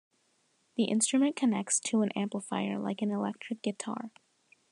The 0.77 0.85
instrument 0.85 1.35
connects 1.35 1.79
to 1.81 2.01
an 2.01 2.09
amplifier 2.15 2.79
like 2.79 3.03
an 3.03 3.11
electric 3.11 3.61
guitar. 3.61 4.09